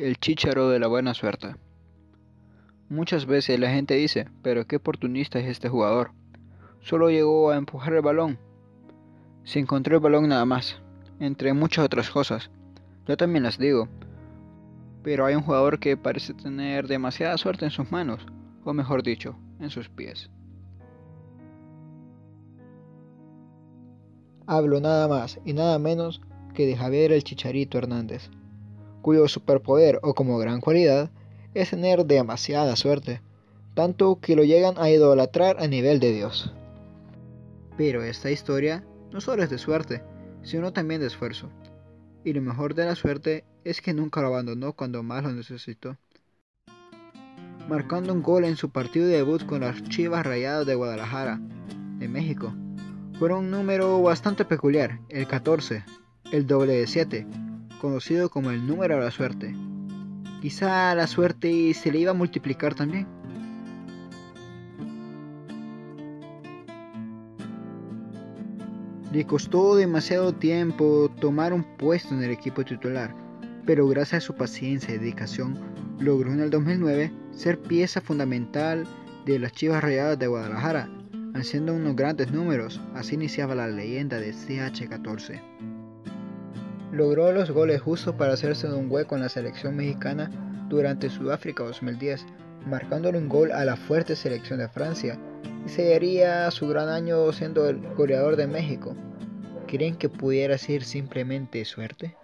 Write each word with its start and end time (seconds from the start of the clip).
El 0.00 0.16
chícharo 0.20 0.68
de 0.68 0.78
la 0.78 0.86
buena 0.86 1.12
suerte. 1.12 1.56
Muchas 2.88 3.26
veces 3.26 3.58
la 3.58 3.70
gente 3.70 3.94
dice, 3.94 4.28
pero 4.42 4.64
qué 4.64 4.76
oportunista 4.76 5.40
es 5.40 5.46
este 5.48 5.68
jugador. 5.68 6.12
Solo 6.80 7.10
llegó 7.10 7.50
a 7.50 7.56
empujar 7.56 7.94
el 7.94 8.02
balón. 8.02 8.38
Se 9.42 9.58
encontró 9.58 9.96
el 9.96 10.00
balón 10.00 10.28
nada 10.28 10.44
más, 10.44 10.80
entre 11.18 11.52
muchas 11.52 11.84
otras 11.84 12.10
cosas. 12.10 12.48
Yo 13.08 13.16
también 13.16 13.42
las 13.42 13.58
digo. 13.58 13.88
Pero 15.02 15.26
hay 15.26 15.34
un 15.34 15.42
jugador 15.42 15.80
que 15.80 15.96
parece 15.96 16.32
tener 16.32 16.86
demasiada 16.86 17.36
suerte 17.36 17.64
en 17.64 17.72
sus 17.72 17.90
manos, 17.90 18.24
o 18.64 18.72
mejor 18.72 19.02
dicho, 19.02 19.36
en 19.58 19.70
sus 19.70 19.88
pies. 19.88 20.30
Hablo 24.46 24.80
nada 24.80 25.08
más 25.08 25.40
y 25.44 25.54
nada 25.54 25.76
menos 25.80 26.20
que 26.54 26.66
de 26.66 26.76
Javier 26.76 27.10
el 27.10 27.24
Chicharito 27.24 27.78
Hernández 27.78 28.30
cuyo 29.02 29.28
superpoder 29.28 30.00
o 30.02 30.14
como 30.14 30.38
gran 30.38 30.60
cualidad 30.60 31.10
es 31.54 31.70
tener 31.70 32.04
demasiada 32.06 32.76
suerte, 32.76 33.20
tanto 33.74 34.20
que 34.20 34.36
lo 34.36 34.44
llegan 34.44 34.74
a 34.78 34.90
idolatrar 34.90 35.56
a 35.60 35.66
nivel 35.66 36.00
de 36.00 36.12
Dios. 36.12 36.52
Pero 37.76 38.02
esta 38.02 38.30
historia 38.30 38.84
no 39.12 39.20
solo 39.20 39.42
es 39.42 39.50
de 39.50 39.58
suerte, 39.58 40.02
sino 40.42 40.72
también 40.72 41.00
de 41.00 41.06
esfuerzo. 41.06 41.48
Y 42.24 42.32
lo 42.32 42.42
mejor 42.42 42.74
de 42.74 42.84
la 42.84 42.94
suerte 42.94 43.44
es 43.64 43.80
que 43.80 43.94
nunca 43.94 44.20
lo 44.20 44.28
abandonó 44.28 44.72
cuando 44.72 45.02
más 45.02 45.22
lo 45.22 45.32
necesitó. 45.32 45.96
Marcando 47.68 48.12
un 48.12 48.22
gol 48.22 48.44
en 48.44 48.56
su 48.56 48.70
partido 48.70 49.06
de 49.06 49.18
debut 49.18 49.44
con 49.44 49.60
las 49.60 49.82
Chivas 49.84 50.26
Rayadas 50.26 50.66
de 50.66 50.74
Guadalajara, 50.74 51.40
de 51.98 52.08
México. 52.08 52.54
Fue 53.18 53.32
un 53.32 53.50
número 53.50 54.00
bastante 54.00 54.44
peculiar, 54.44 55.00
el 55.08 55.26
14, 55.26 55.84
el 56.32 56.46
doble 56.46 56.74
de 56.74 56.86
7, 56.86 57.26
conocido 57.78 58.28
como 58.28 58.50
el 58.50 58.66
número 58.66 58.96
de 58.96 59.04
la 59.04 59.10
suerte. 59.10 59.54
Quizá 60.42 60.94
la 60.94 61.06
suerte 61.06 61.72
se 61.74 61.90
le 61.90 62.00
iba 62.00 62.12
a 62.12 62.14
multiplicar 62.14 62.74
también. 62.74 63.06
Le 69.12 69.26
costó 69.26 69.74
demasiado 69.74 70.34
tiempo 70.34 71.10
tomar 71.20 71.52
un 71.52 71.64
puesto 71.78 72.14
en 72.14 72.22
el 72.22 72.30
equipo 72.30 72.64
titular, 72.64 73.14
pero 73.64 73.88
gracias 73.88 74.22
a 74.22 74.26
su 74.26 74.34
paciencia 74.34 74.94
y 74.94 74.98
dedicación 74.98 75.58
logró 75.98 76.32
en 76.32 76.40
el 76.40 76.50
2009 76.50 77.10
ser 77.32 77.58
pieza 77.58 78.00
fundamental 78.00 78.86
de 79.24 79.38
las 79.38 79.52
Chivas 79.52 79.82
Rayadas 79.82 80.18
de 80.18 80.26
Guadalajara, 80.26 80.90
haciendo 81.34 81.74
unos 81.74 81.96
grandes 81.96 82.30
números. 82.30 82.80
Así 82.94 83.14
iniciaba 83.14 83.54
la 83.54 83.66
leyenda 83.66 84.20
de 84.20 84.32
CH14 84.32 85.77
logró 86.92 87.32
los 87.32 87.50
goles 87.50 87.80
justos 87.80 88.14
para 88.14 88.32
hacerse 88.32 88.68
de 88.68 88.74
un 88.74 88.90
hueco 88.90 89.14
en 89.14 89.22
la 89.22 89.28
selección 89.28 89.76
mexicana 89.76 90.30
durante 90.68 91.10
Sudáfrica 91.10 91.64
2010, 91.64 92.26
marcándole 92.66 93.18
un 93.18 93.28
gol 93.28 93.52
a 93.52 93.64
la 93.64 93.76
fuerte 93.76 94.16
selección 94.16 94.58
de 94.58 94.68
Francia 94.68 95.18
y 95.64 95.68
sería 95.68 96.50
su 96.50 96.68
gran 96.68 96.88
año 96.88 97.32
siendo 97.32 97.68
el 97.68 97.80
goleador 97.94 98.36
de 98.36 98.46
México. 98.46 98.96
¿Creen 99.66 99.96
que 99.96 100.08
pudiera 100.08 100.56
ser 100.56 100.82
simplemente 100.82 101.64
suerte? 101.64 102.16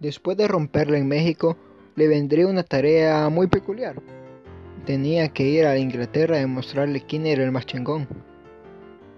Después 0.00 0.36
de 0.36 0.48
romperle 0.48 0.98
en 0.98 1.08
México, 1.08 1.56
le 1.96 2.08
vendría 2.08 2.46
una 2.46 2.62
tarea 2.62 3.28
muy 3.28 3.48
peculiar. 3.48 4.00
Tenía 4.84 5.28
que 5.28 5.44
ir 5.44 5.66
a 5.66 5.76
Inglaterra 5.76 6.36
a 6.36 6.40
demostrarle 6.40 7.04
quién 7.04 7.26
era 7.26 7.44
el 7.44 7.52
más 7.52 7.66
chingón, 7.66 8.08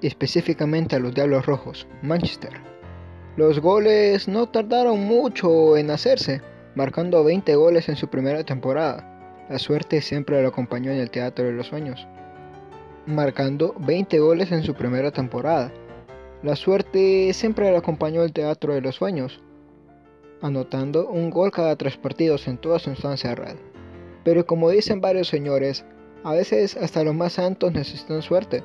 específicamente 0.03 0.97
a 0.97 0.99
los 0.99 1.15
Diablos 1.15 1.47
Rojos, 1.47 1.87
Manchester. 2.03 2.71
Los 3.41 3.59
goles 3.59 4.29
no 4.29 4.51
tardaron 4.51 5.01
mucho 5.01 5.79
en 5.79 5.91
hacerse, 5.91 6.43
marcando 6.75 7.25
20 7.25 7.57
goles 7.57 7.89
en 7.89 7.97
su 7.97 8.07
primera 8.09 8.45
temporada. 8.45 9.47
La 9.49 9.59
suerte 9.59 10.03
siempre 10.03 10.43
lo 10.43 10.49
acompañó 10.49 10.91
en 10.93 10.99
el 10.99 11.11
Teatro 11.11 11.47
de 11.47 11.53
los 11.53 11.69
Sueños, 11.69 12.07
marcando 13.07 13.75
20 13.79 14.19
goles 14.19 14.53
en 14.53 14.63
su 14.63 14.75
primera 14.75 15.11
temporada. 15.11 15.73
La 16.43 16.55
suerte 16.55 17.33
siempre 17.33 17.71
lo 17.71 17.79
acompañó 17.79 18.21
en 18.21 18.27
el 18.27 18.33
Teatro 18.35 18.75
de 18.75 18.83
los 18.83 18.97
Sueños, 18.97 19.41
anotando 20.43 21.09
un 21.09 21.31
gol 21.31 21.51
cada 21.51 21.77
tres 21.77 21.97
partidos 21.97 22.47
en 22.47 22.59
toda 22.59 22.79
su 22.79 22.91
instancia 22.91 23.35
red. 23.35 23.57
Pero 24.23 24.45
como 24.45 24.69
dicen 24.69 25.01
varios 25.01 25.29
señores, 25.29 25.87
a 26.25 26.35
veces 26.35 26.77
hasta 26.77 27.05
los 27.05 27.15
más 27.15 27.33
santos 27.33 27.73
necesitan 27.73 28.21
suerte, 28.21 28.63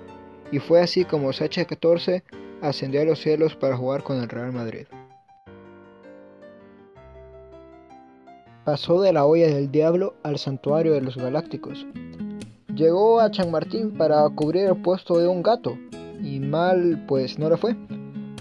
y 0.51 0.59
fue 0.59 0.81
así 0.81 1.05
como 1.05 1.31
Sacha 1.31 1.63
14 1.63 2.25
ascendió 2.67 3.01
a 3.01 3.05
los 3.05 3.19
cielos 3.19 3.55
para 3.55 3.77
jugar 3.77 4.03
con 4.03 4.21
el 4.21 4.29
Real 4.29 4.51
Madrid. 4.51 4.85
Pasó 8.65 8.99
de 9.01 9.13
la 9.13 9.25
olla 9.25 9.47
del 9.47 9.71
diablo 9.71 10.15
al 10.23 10.39
santuario 10.39 10.93
de 10.93 11.01
los 11.01 11.17
galácticos. 11.17 11.85
Llegó 12.73 13.21
a 13.21 13.29
Martín 13.49 13.91
para 13.91 14.27
cubrir 14.29 14.65
el 14.65 14.81
puesto 14.81 15.19
de 15.19 15.27
un 15.27 15.43
gato, 15.43 15.77
y 16.23 16.39
mal 16.39 17.05
pues 17.07 17.37
no 17.37 17.49
le 17.49 17.57
fue. 17.57 17.75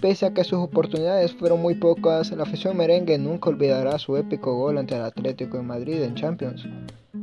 Pese 0.01 0.27
a 0.27 0.35
que 0.35 0.45
sus 0.45 0.59
oportunidades 0.59 1.35
fueron 1.35 1.61
muy 1.61 1.75
pocas, 1.75 2.31
la 2.33 2.43
afición 2.45 2.77
merengue 2.77 3.19
nunca 3.19 3.51
olvidará 3.51 3.99
su 3.99 4.17
épico 4.17 4.57
gol 4.57 4.79
ante 4.79 4.97
el 4.97 5.03
Atlético 5.03 5.59
de 5.59 5.63
Madrid 5.63 6.03
en 6.03 6.15
Champions. 6.15 6.67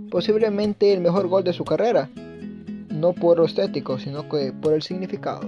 Posiblemente 0.09 0.93
el 0.93 1.01
mejor 1.01 1.27
gol 1.27 1.43
de 1.43 1.53
su 1.53 1.65
carrera, 1.65 2.09
no 2.89 3.13
por 3.13 3.37
lo 3.37 3.45
estético, 3.45 3.97
sino 3.97 4.29
que 4.29 4.53
por 4.53 4.73
el 4.73 4.81
significado. 4.83 5.41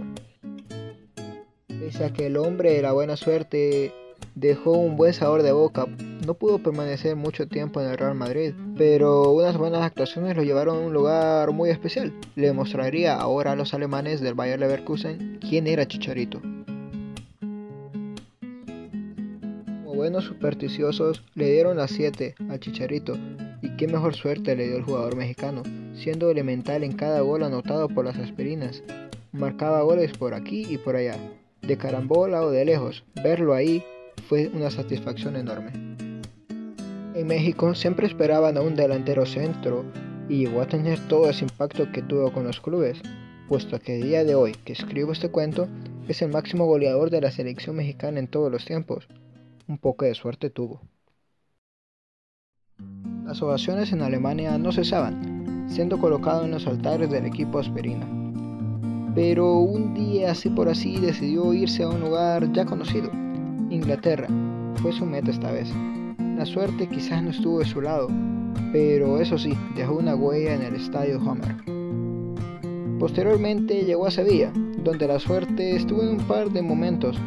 Pese 1.93 2.05
a 2.05 2.09
que 2.11 2.25
el 2.25 2.37
hombre 2.37 2.73
de 2.73 2.81
la 2.81 2.91
buena 2.91 3.15
suerte 3.15 3.93
dejó 4.33 4.71
un 4.71 4.95
buen 4.95 5.13
sabor 5.13 5.43
de 5.43 5.51
boca, 5.51 5.85
no 6.25 6.33
pudo 6.33 6.57
permanecer 6.57 7.15
mucho 7.15 7.47
tiempo 7.47 7.81
en 7.81 7.87
el 7.87 7.99
Real 7.99 8.15
Madrid, 8.15 8.55
pero 8.75 9.31
unas 9.31 9.57
buenas 9.57 9.83
actuaciones 9.83 10.35
lo 10.35 10.41
llevaron 10.41 10.77
a 10.77 10.87
un 10.87 10.91
lugar 10.91 11.51
muy 11.51 11.69
especial. 11.69 12.11
Le 12.35 12.51
mostraría 12.51 13.13
ahora 13.13 13.51
a 13.51 13.55
los 13.55 13.75
alemanes 13.75 14.21
del 14.21 14.33
Bayer 14.33 14.59
Leverkusen 14.59 15.37
quién 15.39 15.67
era 15.67 15.87
Chicharito. 15.87 16.41
Como 19.83 19.93
buenos 19.93 20.23
supersticiosos, 20.23 21.23
le 21.35 21.51
dieron 21.51 21.77
las 21.77 21.91
7 21.91 22.33
al 22.49 22.59
Chicharito, 22.59 23.19
y 23.61 23.69
qué 23.77 23.87
mejor 23.87 24.15
suerte 24.15 24.55
le 24.55 24.65
dio 24.65 24.77
el 24.77 24.83
jugador 24.83 25.15
mexicano, 25.15 25.61
siendo 25.93 26.31
elemental 26.31 26.83
en 26.83 26.93
cada 26.93 27.21
gol 27.21 27.43
anotado 27.43 27.87
por 27.87 28.03
las 28.03 28.17
aspirinas. 28.17 28.81
Marcaba 29.31 29.83
goles 29.83 30.17
por 30.17 30.33
aquí 30.33 30.65
y 30.67 30.77
por 30.77 30.95
allá, 30.95 31.17
de 31.65 31.77
carambola 31.77 32.41
o 32.41 32.51
de 32.51 32.65
lejos, 32.65 33.03
verlo 33.23 33.53
ahí 33.53 33.83
fue 34.27 34.49
una 34.53 34.69
satisfacción 34.69 35.35
enorme. 35.35 35.71
En 37.15 37.27
México 37.27 37.75
siempre 37.75 38.07
esperaban 38.07 38.57
a 38.57 38.61
un 38.61 38.75
delantero 38.75 39.25
centro 39.25 39.85
y 40.27 40.39
llegó 40.39 40.61
a 40.61 40.67
tener 40.67 40.99
todo 41.07 41.29
ese 41.29 41.45
impacto 41.45 41.91
que 41.91 42.01
tuvo 42.01 42.31
con 42.31 42.45
los 42.45 42.59
clubes, 42.59 43.01
puesto 43.47 43.79
que 43.79 43.97
el 43.97 44.03
día 44.03 44.23
de 44.23 44.35
hoy 44.35 44.53
que 44.65 44.73
escribo 44.73 45.11
este 45.11 45.29
cuento 45.29 45.67
es 46.07 46.21
el 46.21 46.31
máximo 46.31 46.65
goleador 46.65 47.09
de 47.09 47.21
la 47.21 47.31
selección 47.31 47.75
mexicana 47.75 48.19
en 48.19 48.27
todos 48.27 48.51
los 48.51 48.65
tiempos. 48.65 49.07
Un 49.67 49.77
poco 49.77 50.05
de 50.05 50.15
suerte 50.15 50.49
tuvo. 50.49 50.81
Las 53.25 53.41
ovaciones 53.41 53.93
en 53.93 54.01
Alemania 54.01 54.57
no 54.57 54.71
cesaban, 54.71 55.67
siendo 55.69 55.97
colocado 55.97 56.43
en 56.43 56.51
los 56.51 56.67
altares 56.67 57.09
del 57.09 57.25
equipo 57.25 57.59
Asperina 57.59 58.22
pero 59.15 59.59
un 59.59 59.93
día 59.93 60.31
así 60.31 60.49
por 60.49 60.69
así 60.69 60.99
decidió 60.99 61.53
irse 61.53 61.83
a 61.83 61.89
un 61.89 62.01
lugar 62.01 62.51
ya 62.51 62.65
conocido, 62.65 63.11
Inglaterra. 63.69 64.27
Fue 64.81 64.91
su 64.91 65.05
meta 65.05 65.31
esta 65.31 65.51
vez. 65.51 65.71
La 66.35 66.45
suerte 66.45 66.87
quizás 66.87 67.21
no 67.21 67.29
estuvo 67.29 67.59
de 67.59 67.65
su 67.65 67.81
lado, 67.81 68.07
pero 68.71 69.19
eso 69.19 69.37
sí, 69.37 69.53
dejó 69.75 69.95
una 69.95 70.15
huella 70.15 70.55
en 70.55 70.63
el 70.63 70.75
estadio 70.75 71.19
Homer. 71.19 71.55
Posteriormente 72.99 73.83
llegó 73.83 74.07
a 74.07 74.11
Sevilla, 74.11 74.51
donde 74.83 75.07
la 75.07 75.19
suerte 75.19 75.75
estuvo 75.75 76.01
en 76.01 76.09
un 76.09 76.27
par 76.27 76.49
de 76.49 76.61
momentos, 76.61 77.17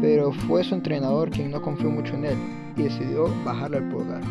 pero 0.00 0.32
fue 0.32 0.64
su 0.64 0.74
entrenador 0.74 1.30
quien 1.30 1.50
no 1.50 1.60
confió 1.60 1.90
mucho 1.90 2.14
en 2.14 2.24
él 2.24 2.36
y 2.76 2.84
decidió 2.84 3.28
bajarle 3.44 3.78
al 3.78 3.88
pulgar. 3.90 4.22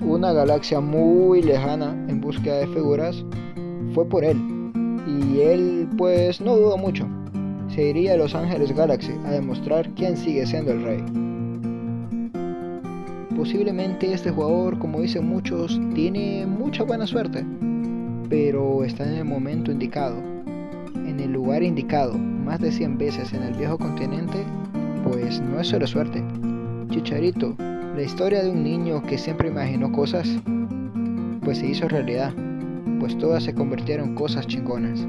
Una 0.00 0.32
galaxia 0.32 0.80
muy 0.80 1.42
lejana 1.42 1.92
en 2.08 2.20
búsqueda 2.20 2.58
de 2.58 2.66
figuras 2.66 3.24
fue 3.94 4.06
por 4.06 4.24
él 4.24 4.53
y 5.06 5.40
él 5.40 5.88
pues 5.96 6.40
no 6.40 6.56
dudó 6.56 6.76
mucho. 6.76 7.06
Se 7.68 7.88
iría 7.88 8.14
a 8.14 8.16
Los 8.16 8.34
Ángeles 8.34 8.74
Galaxy 8.74 9.12
a 9.26 9.30
demostrar 9.30 9.88
quién 9.96 10.16
sigue 10.16 10.46
siendo 10.46 10.72
el 10.72 10.82
rey. 10.82 11.04
Posiblemente 13.36 14.12
este 14.12 14.30
jugador, 14.30 14.78
como 14.78 15.00
dicen 15.00 15.28
muchos, 15.28 15.80
tiene 15.94 16.46
mucha 16.46 16.84
buena 16.84 17.06
suerte, 17.06 17.44
pero 18.28 18.84
está 18.84 19.04
en 19.04 19.14
el 19.14 19.24
momento 19.24 19.72
indicado, 19.72 20.16
en 20.94 21.18
el 21.20 21.32
lugar 21.32 21.62
indicado, 21.62 22.16
más 22.16 22.60
de 22.60 22.70
100 22.70 22.96
veces 22.96 23.32
en 23.32 23.42
el 23.42 23.54
viejo 23.54 23.76
continente, 23.76 24.38
pues 25.02 25.40
no 25.40 25.60
es 25.60 25.66
solo 25.66 25.86
suerte. 25.86 26.22
Chicharito, 26.90 27.56
la 27.58 28.02
historia 28.02 28.42
de 28.42 28.50
un 28.50 28.62
niño 28.62 29.02
que 29.02 29.18
siempre 29.18 29.48
imaginó 29.48 29.90
cosas, 29.90 30.28
pues 31.42 31.58
se 31.58 31.66
hizo 31.66 31.88
realidad 31.88 32.32
pues 32.98 33.16
todas 33.18 33.44
se 33.44 33.54
convirtieron 33.54 34.14
cosas 34.14 34.46
chingonas. 34.46 35.00